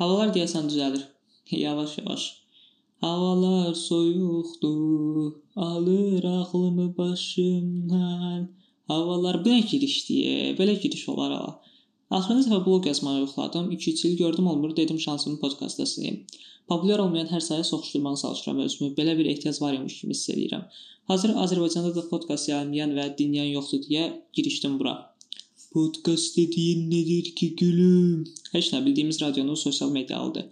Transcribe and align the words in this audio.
Havalar 0.00 0.32
deyəsən 0.34 0.66
düzəlir. 0.70 1.04
Yavaş-yavaş. 1.66 2.24
Havalar 3.00 3.74
soyuqdur, 3.74 5.32
alır 5.56 6.24
ağlımı 6.24 6.96
başımdan. 6.96 8.48
Havalar 8.88 9.44
bu 9.44 9.48
nə 9.48 9.62
girişdir? 9.70 10.58
Belə 10.58 10.74
giriş 10.82 11.08
olar 11.08 11.32
ha. 11.32 11.62
Axırıncı 12.10 12.50
dəfə 12.50 12.66
bloq 12.66 12.86
yazmağı 12.86 13.20
yoxladım. 13.20 13.72
2-3 13.72 14.08
il 14.08 14.16
gördüm 14.18 14.46
olmur, 14.46 14.76
dedim 14.76 15.00
şansımı 15.00 15.40
podkastda 15.40 15.86
sınayım. 15.86 16.20
Populyar 16.68 16.98
olmayan 16.98 17.26
hər 17.26 17.40
sayı 17.40 17.64
soxuşdurmağa 17.64 18.16
çalışıram 18.16 18.58
özümü. 18.58 18.94
Belə 18.94 19.18
bir 19.18 19.26
ehtiyac 19.26 19.62
var 19.62 19.74
imiş 19.74 20.00
kimi 20.00 20.14
hiss 20.14 20.28
edirəm. 20.28 20.64
Hazır 21.08 21.30
Azərbaycanda 21.44 21.94
da 21.94 22.08
podkast 22.08 22.48
yayımlayan 22.48 22.94
və 22.98 23.04
dinləyən 23.18 23.52
yoxdur 23.56 23.84
deyə 23.88 24.06
girişdim 24.32 24.78
bura. 24.78 25.15
Podkast 25.76 26.36
dediyin 26.38 26.86
nədir 26.88 27.34
ki, 27.36 27.46
gülüm? 27.60 28.20
Heç 28.54 28.70
nə 28.72 28.78
bildiyimiz 28.84 29.18
radionun 29.20 29.58
sosial 29.60 29.90
medialıdır. 29.92 30.46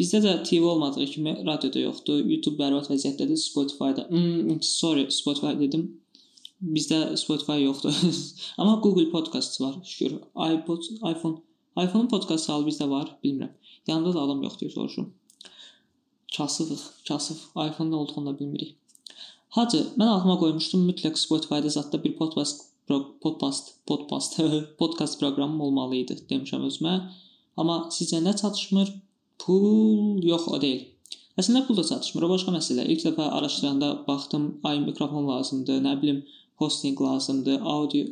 Bizdə 0.00 0.22
də 0.24 0.30
TV 0.48 0.64
olmadığı 0.64 1.06
kimi 1.14 1.34
radioda 1.48 1.82
yoxdur. 1.82 2.22
YouTube 2.22 2.56
bərbad 2.62 2.88
vəziyyətdədir, 2.88 3.36
Spotify-da. 3.42 4.06
Hmm, 4.08 4.62
sorry, 4.64 5.04
Spotify 5.12 5.52
dedim. 5.60 5.84
Bizdə 6.78 7.02
Spotify 7.20 7.58
yoxdur. 7.66 8.00
Amma 8.56 8.78
Google 8.86 9.10
Podcast 9.10 9.60
var, 9.60 9.76
şükür. 9.84 10.16
iPod, 10.54 10.88
iPhone, 11.12 11.36
iPhone 11.84 12.08
podkast 12.08 12.48
salı 12.48 12.70
bizdə 12.70 12.88
var, 12.90 13.12
bilmirəm. 13.24 13.52
Yanında 13.86 14.14
da 14.14 14.24
adam 14.24 14.42
yoxdur, 14.42 14.70
soruşum. 14.70 15.12
Kasıfıq, 16.36 16.80
kasıf. 17.08 17.44
iPhone-da 17.68 17.96
olduğunu 17.96 18.26
da 18.26 18.38
bilmirik. 18.38 18.76
Hacı, 19.48 19.86
mən 19.98 20.08
ağlıma 20.16 20.40
qoymuşdum 20.40 20.88
mütləq 20.88 21.26
Spotify-da 21.26 21.76
zətdə 21.80 22.04
bir 22.04 22.16
podcast 22.16 22.71
podcast 23.22 23.74
podcast 23.86 24.40
podcast 24.80 25.20
proqramım 25.20 25.60
olmalı 25.66 25.96
idi 26.02 26.16
demişəm 26.30 26.66
özümə. 26.68 26.94
Amma 27.56 27.76
sizcə 27.96 28.22
nə 28.24 28.36
çatışmır? 28.40 28.92
Pul 29.42 30.24
yox 30.24 30.48
o 30.48 30.60
deyil. 30.62 30.86
Əslində 31.40 31.64
pul 31.66 31.80
da 31.80 31.84
çatışmır. 31.90 32.26
O 32.28 32.32
başqa 32.34 32.54
məsələ. 32.54 32.86
İlk 32.92 33.04
dəfə 33.06 33.28
araşdıranda 33.38 33.92
baxdım, 34.08 34.48
ay 34.68 34.80
mikrofon 34.86 35.28
lazımdır, 35.28 35.80
nə 35.86 35.94
bilim, 36.02 36.22
hosting 36.60 37.00
lazımdır, 37.00 37.60
audio 37.60 38.06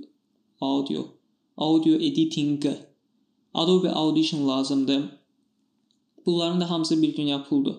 audio 0.60 1.04
audio 1.56 1.94
editing 1.94 2.64
Adobe 3.54 3.90
Audition 3.90 4.48
lazımdır. 4.48 5.02
Bunların 6.26 6.60
da 6.60 6.70
hamısı 6.70 7.02
bir 7.02 7.16
dünya 7.16 7.44
puldur. 7.44 7.74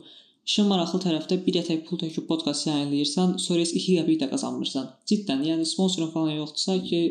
İşin 0.50 0.66
maraqlı 0.72 1.00
tərəfdə 1.04 1.36
bir 1.46 1.58
ətək 1.60 1.84
pul 1.88 2.00
töküb 2.02 2.26
podkast 2.30 2.66
yayınlayırsan, 2.68 3.36
sonra 3.44 3.62
heç 3.62 3.74
2 3.78 3.98
qəpik 4.00 4.18
də 4.24 4.30
qazanmırsan. 4.32 4.88
Ciddən, 5.12 5.44
yəni 5.46 5.68
sponsorun 5.70 6.10
falan 6.16 6.34
yoxdursa 6.40 6.78
ki, 6.88 7.02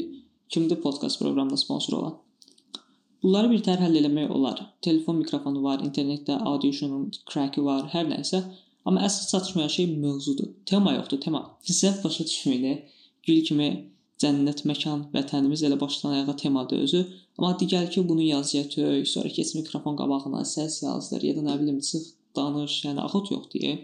kimdir 0.50 0.80
podkast 0.82 1.20
proqramında 1.20 1.58
sponsor 1.60 1.98
olan? 1.98 2.16
Bunları 3.22 3.52
bir 3.52 3.62
tər 3.68 3.78
həll 3.84 4.00
etmək 4.00 4.34
olar. 4.34 4.64
Telefon 4.82 5.20
mikrofonu 5.22 5.62
var, 5.62 5.86
internetdə 5.86 6.40
Audition'un 6.50 7.06
crack-i 7.30 7.62
var, 7.70 7.86
hər 7.94 8.10
nəsə. 8.10 8.42
Amma 8.84 9.06
əsas 9.06 9.30
çatışmayan 9.30 9.72
şey 9.78 9.90
mövzudur. 9.94 10.50
Tema 10.66 10.96
yoxdur, 10.98 11.22
tema. 11.22 11.46
Sizə 11.70 11.94
başa 12.02 12.26
düşməyək. 12.26 13.02
Gül 13.28 13.42
kimi 13.46 13.72
cənnət 14.20 14.64
məkan, 14.66 15.06
vətənimiz 15.14 15.62
elə 15.68 15.78
başdan 15.80 16.16
ayağa 16.16 16.36
temadır 16.42 16.82
özü. 16.86 17.06
Amma 17.38 17.54
digər 17.60 17.86
ki, 17.92 18.08
bunu 18.08 18.26
yazıya 18.34 18.68
tök, 18.68 19.08
sonra 19.08 19.28
keç 19.36 19.54
mikrofon 19.60 20.00
qabağına 20.00 20.48
səs 20.56 20.82
yazdır 20.84 21.28
ya 21.28 21.36
da 21.36 21.46
nə 21.46 21.60
bilim 21.60 21.78
çıx 21.80 22.16
danış, 22.36 22.76
yəni 22.86 23.02
axot 23.04 23.30
yox 23.32 23.48
deyə. 23.54 23.76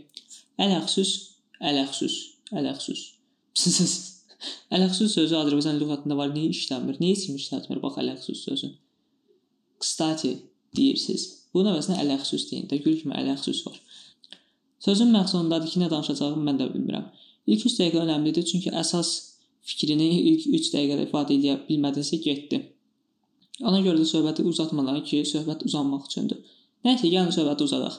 Ələxsus, 0.62 1.12
ələxsus, 1.61 2.16
ələxsus. 2.53 3.03
ələxsus 4.77 5.16
sözü 5.19 5.38
Azərbaycan 5.41 5.80
lüğətində 5.80 6.19
var, 6.19 6.33
niyə 6.34 6.53
işləmir? 6.55 7.00
Niyə 7.03 7.16
kim 7.22 7.38
işlətmir? 7.41 7.80
Bax 7.84 8.00
ələxsus 8.03 8.44
sözü. 8.48 8.72
Kstati 9.83 10.33
deyirsiniz. 10.77 11.27
Bunun 11.55 11.75
əvəzinə 11.75 11.98
ələxsus 12.03 12.48
deyin 12.50 12.69
də, 12.70 12.80
gül 12.84 12.98
kimi 13.00 13.16
ələxsus 13.16 13.62
var. 13.66 13.78
Sözün 14.86 15.12
məqsədindadır 15.14 15.72
ki, 15.72 15.81
nə 15.83 15.91
danışacağımı 15.92 16.44
mən 16.50 16.60
də 16.60 16.69
bilmirəm. 16.75 17.06
İlk 17.47 17.66
3 17.70 17.78
dəqiqə 17.81 18.03
önəmlidir, 18.05 18.44
çünki 18.50 18.72
əsas 18.83 19.12
fikrini 19.66 20.09
ilk 20.31 20.48
3 20.59 20.72
dəqiqədə 20.75 21.06
ifadə 21.09 21.37
edə 21.37 21.56
bilmədinsə 21.69 22.21
getdi. 22.22 22.60
Ona 23.65 23.81
görə 23.81 24.03
də 24.03 24.06
söhbəti 24.09 24.44
uzatmadan 24.50 25.00
ki, 25.09 25.22
söhbət 25.28 25.65
uzanmaq 25.69 26.10
üçündür. 26.10 26.42
Nəysə, 26.84 27.09
gəlin 27.09 27.32
söhbəti 27.34 27.65
uzadaq. 27.65 27.97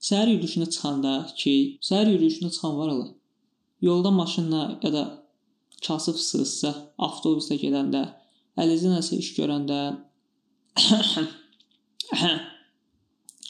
Səhər 0.00 0.28
yürüyüşünə 0.32 0.66
çıxanda 0.72 1.14
ki, 1.36 1.54
səhər 1.84 2.08
yürüyüşünə 2.14 2.50
çıxan 2.54 2.74
var 2.78 2.88
ala. 2.94 3.08
Yolda 3.84 4.10
maşınla 4.10 4.62
ya 4.82 4.92
da 4.92 5.02
kasıbsızsa, 5.86 6.70
avtobusda 7.06 7.54
gedəndə, 7.60 8.02
əlinizdə 8.60 8.90
nəsə 8.94 9.18
iş 9.20 9.28
görəndə 9.38 9.80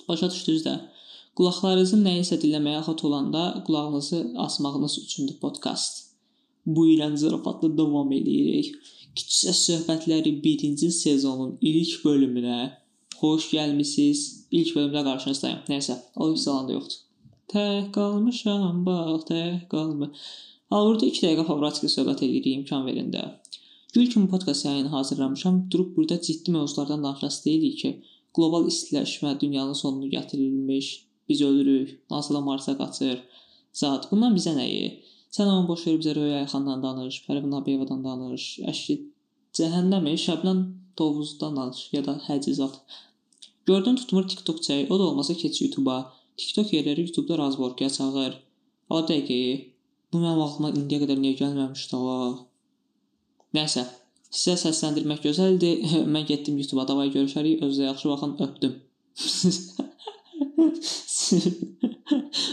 başa 0.09 0.31
düşdünüz 0.31 0.63
də. 0.67 0.75
Qulaqlarınızın 1.39 2.03
nəyisə 2.05 2.37
dinləməyə 2.43 2.79
axat 2.83 3.05
olanda 3.07 3.43
qulağınızı 3.67 4.21
asmağınız 4.47 4.99
üçündür 5.05 5.37
podkast. 5.43 5.95
Bu 6.67 6.89
ilə 6.91 7.07
zarafatla 7.17 7.71
davam 7.79 8.11
edirik. 8.13 8.75
Kiçik 9.15 9.55
söhbətləri 9.57 10.31
1-ci 10.43 10.91
sezonun 10.95 11.57
ilk 11.61 12.05
bölümünə 12.05 12.59
xoş 13.21 13.51
gəlmisiniz. 13.55 14.21
İlk 14.51 14.75
bölümdə 14.77 15.05
qarşınızdayım. 15.07 15.65
Nəysə, 15.71 15.97
o 16.17 16.33
hiss 16.33 16.49
alanda 16.49 16.77
yoxdur. 16.79 17.01
Tək 17.53 17.91
qalmışam, 17.97 18.85
bax, 18.87 19.27
tək 19.31 19.67
qalmı. 19.73 20.13
Burada 20.71 21.07
2 21.07 21.25
dəqiqə 21.25 21.45
favoritli 21.47 21.89
söhbət 21.91 22.25
edirik, 22.27 22.47
imkan 22.61 22.87
verin 22.87 23.11
də. 23.15 23.25
Gül 23.93 24.11
kimi 24.11 24.29
podkast 24.31 24.65
yayını 24.65 24.89
hazırlamışam. 24.89 25.71
Durub 25.71 25.97
burada 25.97 26.21
ciddi 26.21 26.51
mövzulardan 26.51 27.05
danışası 27.05 27.45
deyilik 27.45 27.79
ki, 27.79 27.91
qlobal 28.35 28.69
istiləşmə 28.71 29.35
dünyanın 29.41 29.73
sonunu 29.73 30.11
gətirilmiş, 30.15 30.91
biz 31.29 31.43
ölürük, 31.43 32.03
NASA 32.11 32.41
Marsa 32.41 32.77
qaçır. 32.79 33.19
Zat, 33.73 34.07
bundan 34.11 34.37
bizə 34.39 34.55
nəyi? 34.55 34.87
Sən 35.35 35.51
onu 35.51 35.69
boş 35.69 35.87
ver 35.87 35.99
bizə 35.99 36.15
Röya 36.15 36.39
Ayxandan 36.45 36.83
danış, 36.83 37.21
Pərvin 37.27 37.55
Abiyevadan 37.59 38.05
danış, 38.05 38.47
əşki 38.73 38.97
cəhənnəmi, 39.59 40.15
Şəbnəm 40.27 40.63
Tovuzdan 40.97 41.57
danış 41.59 41.89
ya 41.95 42.05
da 42.07 42.17
Həcizat. 42.27 42.81
Gördün 43.71 43.97
tutmur 43.97 44.25
TikTok 44.29 44.63
çək, 44.67 44.89
o 44.91 44.99
da 44.99 45.03
olmasa 45.03 45.35
keç 45.35 45.61
YouTube-a. 45.63 46.13
TikTok 46.37 46.73
yerləri 46.73 47.01
YouTube-da 47.07 47.39
razborkaya 47.39 47.91
çağır. 47.97 48.33
Ala 48.91 49.03
dəqiqəyi. 49.11 49.53
Bu 50.13 50.19
mənim 50.23 50.41
ağlıma 50.45 50.71
indiyə 50.81 50.99
qədər 51.05 51.19
niyə 51.23 51.35
gəlməmişdi 51.39 52.01
ha? 52.07 52.17
Nəsə, 53.59 53.85
sizə 54.41 54.57
səsləndirmək 54.65 55.21
gözəldir. 55.29 55.75
Mən 56.17 56.25
getdim 56.33 56.59
YouTube-a, 56.59 56.85
davay 56.89 57.09
görüşərik. 57.15 57.63
Özünüzə 57.63 57.85
yaxşı 57.93 58.07
baxın, 58.11 58.33
öpdüm. 58.47 58.75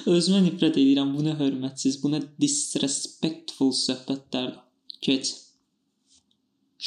Özümə 0.18 0.40
nifrət 0.46 0.76
edirəm. 0.84 1.10
Bu 1.18 1.26
nə 1.26 1.34
hörmətsiz, 1.42 1.98
bu 2.04 2.08
nə 2.14 2.20
disrespectful 2.46 3.74
söhbətlərdir. 3.82 4.62
Keç. 5.10 5.34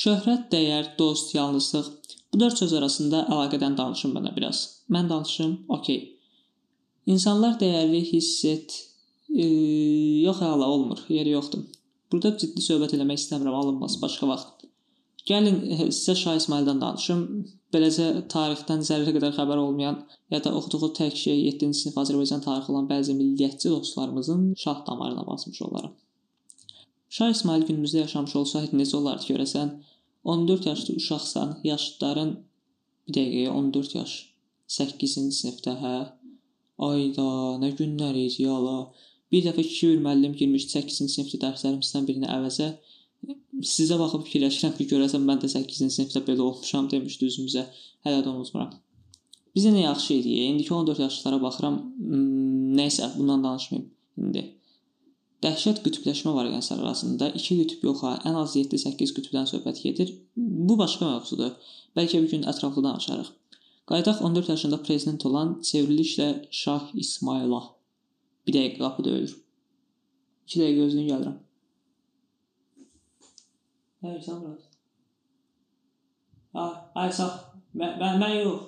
Şöhrət, 0.04 0.42
dəyər, 0.54 0.84
dost, 1.02 1.34
yalnızlıq 1.34 1.90
Bu 2.32 2.40
dörd 2.40 2.56
söz 2.62 2.72
arasında 2.78 3.24
əlaqədən 3.32 3.76
danışım 3.78 4.14
mənə 4.16 4.34
biraz. 4.36 4.62
Mən 4.94 5.10
danışım, 5.10 5.56
okey. 5.76 6.00
İnsanlar 7.06 7.58
dəyərli 7.62 8.04
hiss 8.12 8.44
et. 8.44 8.76
E, 9.30 9.46
yox 10.26 10.40
hala 10.44 10.68
olmur, 10.68 11.04
yeri 11.08 11.34
yoxdur. 11.34 11.64
Burada 12.12 12.36
ciddi 12.38 12.62
söhbət 12.62 12.94
eləmək 12.96 13.22
istəmirəm, 13.22 13.54
alınmaz 13.54 13.96
başqa 14.02 14.28
vaxt. 14.30 14.66
Gəlin 15.30 15.58
e, 15.74 15.88
sizə 15.94 16.16
Şah 16.22 16.38
İsmaildən 16.40 16.80
danışım. 16.82 17.24
Beləcə 17.74 18.06
tarixdən 18.32 18.80
zərrə 18.86 19.12
qədər 19.14 19.34
xəbər 19.36 19.58
olmayan 19.62 20.00
ya 20.34 20.40
da 20.42 20.50
oxuduğu 20.58 20.90
tək 20.98 21.18
şey 21.24 21.42
7-ci 21.48 21.82
sinif 21.82 21.98
Azərbaycan 22.02 22.42
tarixi 22.46 22.72
olan 22.72 22.88
bəzi 22.90 23.14
milliyyətçi 23.18 23.70
dostlarımızın 23.70 24.54
şah 24.62 24.80
damarına 24.86 25.26
basmış 25.26 25.62
olaram. 25.62 25.92
Şah 27.10 27.30
İsmail 27.30 27.62
günümüzdə 27.68 28.02
yaşamış 28.04 28.36
olsaydı 28.40 28.80
necə 28.80 28.96
olardı 28.96 29.30
görəsən? 29.32 29.70
14 30.24 30.66
yaşlı 30.66 30.94
uşaqsan, 31.00 31.58
yaşların 31.64 32.32
bir 33.08 33.14
dəqiqəyə 33.16 33.52
14 33.60 33.94
yaş 33.94 34.16
8-ci 34.68 35.08
sinifdə, 35.36 35.76
hə? 35.82 35.94
Ayda, 36.90 37.28
nə 37.62 37.72
günlər 37.78 38.16
idi 38.16 38.44
yala. 38.44 38.90
Bir 39.32 39.44
dəfə 39.46 39.64
iki 39.64 39.92
bir 39.92 40.04
müəllim 40.04 40.36
girmiş 40.36 40.68
8-ci 40.74 41.08
sinifdə 41.14 41.40
dərslərimizdən 41.46 42.06
birini 42.08 42.28
əvəzə. 42.36 42.70
Sizə 43.72 43.98
baxıb 44.00 44.24
fikirləşirəm 44.28 44.76
ki, 44.76 44.86
görəsən 44.92 45.24
mən 45.26 45.42
də 45.42 45.50
8-ci 45.54 45.90
sinifdə 45.96 46.22
belə 46.28 46.46
olmuşam 46.46 46.88
demişdi 46.92 47.28
üzümüzə. 47.32 47.66
Hələ 48.06 48.22
də 48.24 48.32
unutmuram. 48.32 48.76
Bizə 49.56 49.72
nə 49.74 49.84
yaxşı 49.84 50.14
idi. 50.14 50.36
İndiki 50.52 50.74
14 50.74 51.02
yaşlılara 51.06 51.42
baxıram. 51.42 51.76
Hmm, 51.98 52.76
nəysə, 52.78 53.10
bundan 53.18 53.44
danışmayım 53.44 53.90
indi. 54.18 54.44
Dəhşət 55.40 55.78
qütbləşmə 55.84 56.34
variantları 56.36 56.82
arasında 56.84 57.30
2 57.38 57.54
qütb 57.60 57.84
yox 57.88 58.02
ha, 58.04 58.14
ən 58.28 58.34
az 58.36 58.56
7-8 58.58 59.12
qütbdən 59.16 59.46
söhbət 59.48 59.80
gedir. 59.86 60.10
Bu 60.36 60.76
başqa 60.78 61.08
mövzudur. 61.08 61.54
Bəlkə 61.96 62.20
bir 62.22 62.30
gün 62.34 62.48
ətraflı 62.52 62.84
danışarıq. 62.84 63.30
Qayıdaq 63.90 64.20
14 64.26 64.48
yaşında 64.52 64.82
prezident 64.82 65.26
olan 65.26 65.54
çevrilişlə 65.68 66.26
Şah 66.62 66.90
İsmayıla. 66.94 67.62
Bir 68.46 68.54
dəqiqə 68.54 68.78
qapı 68.78 69.04
döyülür. 69.04 69.36
2 70.46 70.60
dəqiqə 70.60 70.74
gözlüyün 70.82 71.08
gəlirəm. 71.12 71.38
Hayır, 74.02 74.20
sən 74.26 74.42
bura. 74.42 74.58
Ha, 76.52 76.66
ay 76.94 77.12
sağ. 77.16 77.30
Mən 77.80 78.20
mən 78.20 78.36
yox. 78.42 78.60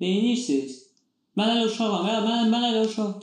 Neyinirsiniz? 0.00 0.76
Mən 1.38 1.50
hələ 1.54 1.70
uşağam, 1.70 2.06
hə, 2.08 2.18
mən 2.26 2.50
mən 2.52 2.66
hələ 2.68 2.82
uşağam. 2.88 3.14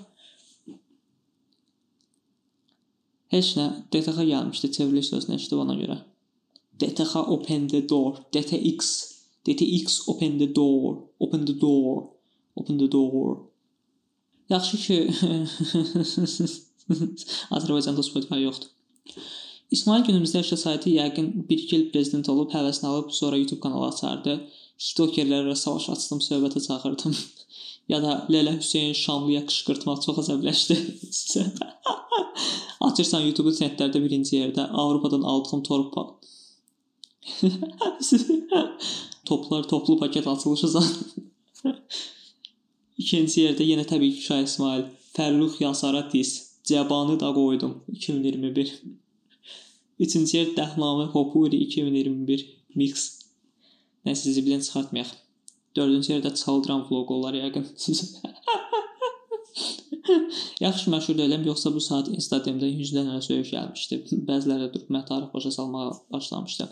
Heç 3.31 3.54
nə, 3.57 3.68
DTX 3.94 4.18
gəlmişdi, 4.28 4.72
çevriliş 4.78 5.12
sözünə 5.13 5.38
eşitdim 5.39 5.60
ona 5.63 5.75
görə. 5.80 5.98
DTX 6.81 7.16
open 7.36 7.68
the 7.72 7.81
door. 7.89 8.18
DTX. 8.33 8.89
DTX 9.48 10.01
open 10.07 10.38
the 10.39 10.50
door. 10.56 10.98
Open 11.19 11.45
the 11.45 11.56
door. 11.62 12.04
Open 12.56 12.78
the 12.78 12.92
door. 12.92 13.38
Yaxşı 14.50 14.78
ki 14.78 14.98
Azərbaycanda 17.56 18.04
Spotify 18.04 18.42
yoxdur. 18.44 18.68
İsmail 19.72 20.04
günümüzdə 20.04 20.42
yaşa 20.42 20.57
saytı 20.57 20.89
yəqin 20.92 21.30
1-2 21.50 21.75
il 21.78 21.86
prezident 21.94 22.30
olub, 22.33 22.50
həvəsini 22.51 22.89
alıb, 22.89 23.13
sonra 23.16 23.38
YouTube 23.39 23.63
kanalı 23.63 23.88
açardı. 23.94 24.33
TikTokerlərlə 24.81 25.56
savaş 25.56 25.88
açdım, 25.94 26.19
söhbətə 26.25 26.60
çağırdım. 26.66 27.16
ya 27.94 28.01
da 28.04 28.18
Lələ 28.33 28.57
Hüseyn 28.57 28.92
Şamlıya 29.04 29.45
qışqırtmaq 29.48 30.04
çox 30.06 30.19
əsəbləşdi. 30.25 30.75
Açırsan 32.88 33.22
YouTube 33.28 33.51
trendlərdə 33.57 34.01
birinci 34.04 34.38
yerdə 34.38 34.63
Avropadan 34.83 35.22
aldığım 35.33 35.62
torpa 35.63 36.07
Toplar 39.25 39.68
toplu 39.68 39.98
paket 40.00 40.28
açılışı 40.28 40.68
zaten. 40.68 41.78
İkinci 42.98 43.42
yerdə 43.45 43.63
yenə 43.66 43.86
təbii 43.89 44.16
ki 44.16 44.22
Şah 44.25 44.42
İsmail, 44.48 44.83
Fərrux 45.13 45.60
Yasara 45.62 46.01
diz, 46.13 46.31
Cəbanı 46.66 47.19
da 47.19 47.30
qoydum 47.33 47.74
2021. 47.88 48.74
Üçüncü 50.00 50.38
yer 50.38 50.51
Dəhnamə 50.57 51.12
Popuri 51.13 51.57
2021 51.68 52.45
mix. 52.81 53.07
Nəsə 54.06 54.22
sizi 54.28 54.42
bilən 54.45 54.62
çıxartmayaq. 54.66 55.10
Dördüncü 55.78 56.13
yerdə 56.16 56.33
çaldıran 56.44 56.81
vloq 56.89 57.13
olar 57.18 57.38
yəqin. 57.38 57.66
Yaxşı 60.66 60.92
məşhur 60.94 61.18
deyiləm, 61.19 61.44
yoxsa 61.48 61.74
bu 61.75 61.81
saat 61.84 62.10
Instagramda 62.13 62.68
yüzlərlə 62.69 63.19
söyüş 63.28 63.54
gəlmişdi. 63.56 64.00
Bəziləri 64.30 64.72
durub 64.74 64.90
mən 64.96 65.06
tarix 65.08 65.34
başa 65.34 65.52
salmağa 65.58 65.92
başlamışdı. 66.13 66.68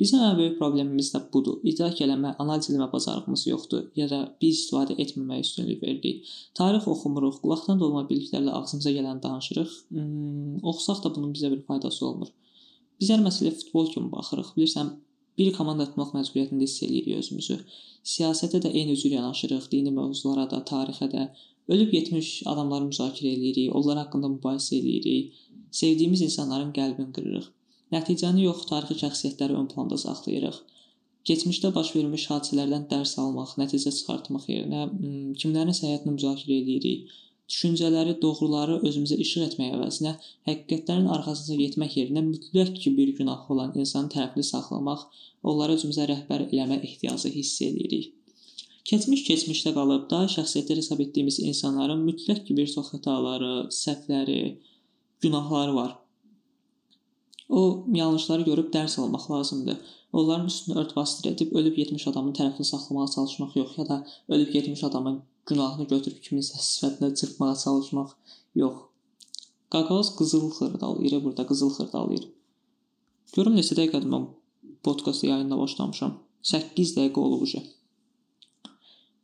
Bizim 0.00 0.22
ən 0.26 0.38
böyük 0.38 0.56
problemimiz 0.58 1.12
də 1.14 1.20
budur. 1.32 1.60
İdrak 1.70 2.00
eləmə, 2.02 2.34
analiz 2.42 2.70
eləmə 2.70 2.88
bacarığımız 2.92 3.46
yoxdur 3.46 3.84
ya 3.98 4.08
da 4.10 4.18
biz 4.42 4.56
istifadə 4.58 4.96
etməməyə 5.04 5.44
üstünlük 5.46 5.82
veririk. 5.82 6.32
Tarix 6.58 6.88
oxumuruq, 6.90 7.38
qulaqdan 7.44 7.78
dolma 7.82 8.02
biliklərlə 8.08 8.56
ağzımıza 8.58 8.90
gələn 8.96 9.22
danışırıq. 9.22 9.76
Hmm, 9.94 10.56
oxusaq 10.62 11.04
da 11.04 11.14
bunun 11.14 11.30
bizə 11.36 11.52
bir 11.54 11.62
faydası 11.68 12.06
olmur. 12.08 12.32
Bizlər 13.00 13.22
məsələ 13.22 13.54
futbol 13.60 13.90
kimi 13.92 14.10
baxırıq. 14.10 14.50
Bilirsən, 14.58 14.90
bir 15.38 15.54
komanda 15.54 15.86
tutmaq 15.88 16.12
məcburiyyətində 16.18 16.66
hiss 16.66 16.82
eləyirik 16.86 17.22
özümüzü. 17.22 17.58
Siyasətə 18.14 18.60
də 18.66 18.70
eyni 18.74 18.96
cür 19.00 19.14
yanaşırıq, 19.16 19.70
dini 19.72 19.94
mövzulara 19.94 20.48
da, 20.50 20.60
tarixə 20.70 21.08
də. 21.14 21.28
Ölüb 21.68 21.92
getmiş 21.96 22.30
adamları 22.52 22.90
müzakirə 22.90 23.30
eləyirik, 23.36 23.74
onlar 23.78 23.98
haqqında 24.02 24.28
mübahisə 24.36 24.76
eləyirik. 24.78 25.42
Sevdiyimiz 25.80 26.22
insanların 26.26 26.72
qəlbini 26.76 27.12
qırırıq. 27.16 27.46
Nəticəni 27.94 28.44
yox, 28.44 28.64
tarixi 28.70 28.96
şəxsiyyətləri 29.02 29.56
ön 29.60 29.68
planda 29.72 29.98
saxlayırıq. 30.04 30.58
Keçmişdə 31.28 31.70
baş 31.74 31.90
vermiş 31.96 32.24
hadisələrdən 32.30 32.88
dərs 32.90 33.14
almaq, 33.22 33.54
nəticə 33.60 33.92
çıxartmaq 33.98 34.48
yerinə 34.52 34.82
hmm, 34.88 35.30
kimlərin 35.40 35.78
həyatını 35.86 36.16
müzakirə 36.18 36.58
eləyirik. 36.62 37.14
Düşüncələri, 37.52 38.14
doğruları 38.24 38.76
özümüzə 38.88 39.16
işıq 39.24 39.46
etmək 39.46 39.72
əvəzinə 39.78 40.12
həqiqətlərin 40.48 41.08
arxasınca 41.16 41.56
getmək 41.62 41.96
yerinə 42.00 42.24
mütləq 42.28 42.74
ki, 42.76 42.92
bir 42.98 43.14
günahı 43.20 43.52
olan 43.56 43.72
insanın 43.80 44.12
tərəfini 44.14 44.44
saxlamaq, 44.50 45.08
onları 45.52 45.78
özümüzə 45.78 46.08
rəhbər 46.12 46.46
eləmə 46.50 46.80
ehtiyacı 46.88 47.32
hiss 47.38 47.60
edirik. 47.68 48.12
Keçmiş 48.84 49.22
keçmişdə 49.28 49.70
qalıb 49.76 50.02
da 50.10 50.24
şəxsiyyətdə 50.32 50.76
hesab 50.76 51.00
etdiyimiz 51.00 51.38
insanların 51.40 52.02
mütləq 52.04 52.40
ki, 52.46 52.56
bir 52.58 52.66
çox 52.68 52.90
xətaları, 52.94 53.52
səhvləri, 53.72 54.40
günahları 55.24 55.74
var. 55.74 55.92
O 57.48 57.84
yanlışları 58.00 58.42
görüb 58.50 58.68
dərs 58.74 58.98
almaq 59.00 59.24
lazımdır. 59.30 59.78
Onların 60.12 60.50
üstünə 60.52 60.76
ört-basdır 60.82 61.30
edib 61.30 61.54
ölüb 61.58 61.76
getmiş 61.80 62.04
adamın 62.10 62.36
tərəfini 62.38 62.66
saxlamağa 62.70 63.06
çalışmaq 63.14 63.56
yox, 63.60 63.78
ya 63.78 63.86
da 63.88 63.96
ölüb 64.28 64.52
getmiş 64.52 64.84
adamın 64.88 65.22
günahını 65.46 65.86
götürüb 65.92 66.20
kiminsə 66.26 66.60
sifətinə 66.66 67.14
çırpmağa 67.20 67.56
çalışmaq 67.64 68.12
yox. 68.62 68.76
Qaqaz 69.72 70.16
qızıl 70.18 70.50
xırdalayır 70.58 71.24
burada, 71.24 71.46
qızıl 71.46 71.72
xırdalayır. 71.76 72.28
Görüm 73.36 73.56
neçə 73.58 73.78
dəqiqədir 73.80 74.12
mən 74.16 74.28
podkast 74.84 75.24
yayınına 75.24 75.58
başlamışam. 75.58 76.18
8 76.52 76.94
dəqiqə 76.98 77.26
olub 77.26 77.42
uje. 77.48 77.64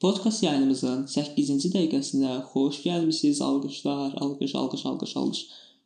Podkast 0.01 0.41
yayınımızın 0.43 1.03
8-ci 1.13 1.69
dəqiqəsinə 1.75 2.37
xoş 2.51 2.77
gəlmisiniz. 2.87 3.43
Alqışlar, 3.45 4.15
alqış, 4.25 4.55
alqış, 4.61 4.85
alqış, 4.91 5.11
alqış. 5.21 5.41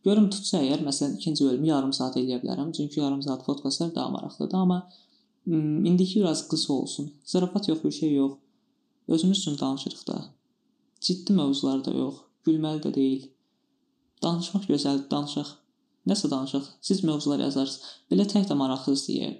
Görüm 0.06 0.28
tutsa 0.30 0.60
əgər 0.62 0.84
məsələn 0.86 1.16
ikinci 1.16 1.42
bölümü 1.48 1.66
yarım 1.72 1.92
saat 1.96 2.18
eləyə 2.20 2.38
bilərəm. 2.42 2.68
Çünki 2.76 3.00
yarım 3.00 3.22
saat 3.26 3.42
podkastlar 3.46 3.90
daha 3.94 4.12
maraqlıdır, 4.14 4.54
amma 4.54 4.78
indiki 5.90 6.20
biraz 6.20 6.48
qısa 6.48 6.72
olsun. 6.72 7.10
Zarafat 7.24 7.68
yox, 7.68 7.84
bir 7.84 7.90
şey 7.90 8.14
yox. 8.14 8.32
Özümüz 9.08 9.38
üçün 9.38 9.58
danışırıq 9.58 10.06
da. 10.06 10.24
Ciddi 11.00 11.32
mövzular 11.32 11.84
da 11.84 11.90
yox. 11.90 12.14
Gülməli 12.46 12.84
də 12.86 12.94
deyil. 12.94 13.26
Danışmaq 14.22 14.68
gözəldir, 14.70 15.10
danışaq. 15.10 15.50
Nəsə 16.06 16.30
danışaq. 16.30 16.70
Siz 16.80 17.02
mövzular 17.04 17.42
yazarsınız. 17.48 17.82
Belə 18.12 18.28
tək 18.30 18.46
də 18.46 18.54
maraqsız 18.62 19.08
deyə 19.08 19.34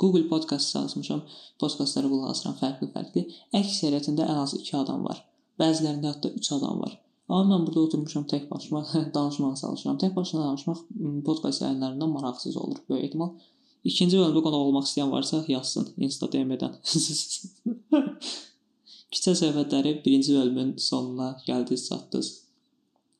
Google 0.00 0.28
Podcast 0.28 0.74
yazmışam. 0.74 1.20
Podkastlara 1.60 2.08
qulaq 2.12 2.32
asıram 2.32 2.56
fərqli-fərqli. 2.62 3.26
Əksəriyyətində 3.60 4.26
ən 4.32 4.42
az 4.42 4.56
2 4.56 4.76
adam 4.80 5.04
var. 5.08 5.22
Bəzilərində 5.60 6.14
hətta 6.14 6.32
3 6.40 6.52
adam 6.56 6.82
var. 6.84 6.96
Amma 7.30 7.54
mən 7.54 7.66
burada 7.68 7.84
oturmuşam 7.86 8.24
tək 8.32 8.48
başıma 8.50 8.80
danışmağa 9.14 9.54
çalışıram. 9.60 9.98
Tək 10.02 10.16
başına 10.16 10.44
danışmaq 10.48 10.78
podkast 11.24 11.62
yayınlarından 11.62 12.10
maraqsız 12.16 12.56
olur 12.56 12.78
böyük 12.88 13.04
ehtimal. 13.04 13.30
İkinci 13.84 14.16
bölümdə 14.18 14.42
qonaq 14.44 14.62
olmaq 14.66 14.88
istəyən 14.88 15.10
varsa 15.12 15.44
yazsın 15.48 15.88
Insta 15.96 16.26
DM-dən. 16.32 16.74
Kiçə 19.14 19.32
söhbətləri 19.38 19.94
birinci 20.04 20.34
bölümün 20.36 20.74
sonuna 20.78 21.32
gəldiniz, 21.46 21.86
çatdınız. 21.88 22.28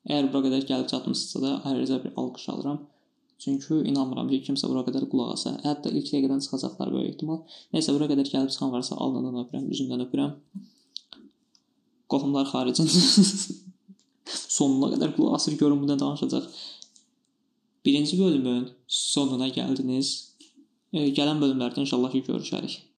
Əgər 0.09 0.29
bura 0.33 0.47
qədər 0.47 0.67
gəlib 0.69 0.87
çatmısınızsa 0.91 1.41
da 1.41 1.61
ayrıca 1.71 2.03
bir 2.03 2.13
alqış 2.15 2.49
alıram. 2.49 2.79
Çünki 3.41 3.79
inanmıram 3.89 4.27
ki, 4.29 4.37
kimsə 4.45 4.67
bura 4.69 4.83
qədər 4.85 5.07
qulaq 5.09 5.31
asa. 5.33 5.55
Hətta 5.63 5.89
ilk 5.89 6.11
dəqiqədən 6.11 6.43
çıxacaqlar 6.45 6.91
böyük 6.93 7.15
ehtimal. 7.15 7.39
Nəysə 7.73 7.95
bura 7.95 8.09
qədər 8.11 8.27
gəlib 8.29 8.51
çıxan 8.53 8.73
varsa 8.75 8.97
alnından 9.01 9.39
öpürəm, 9.41 9.63
üzündən 9.73 10.03
öpürəm. 10.05 10.35
Qohumlar 12.13 12.45
xaricində 12.51 13.01
sonuna 14.57 14.91
qədər 14.93 15.15
qulaq 15.15 15.39
asır 15.39 15.57
görün 15.63 15.81
bu 15.81 15.89
nə 15.89 15.97
danışacaq. 16.03 16.45
Birinci 17.85 18.19
bölümün 18.21 18.69
sonuna 19.01 19.49
gəldiniz. 19.57 20.13
Gələn 20.93 21.41
bölümlərdə 21.41 21.81
inşallah 21.81 22.13
ki 22.13 22.21
görüşərik. 22.29 22.81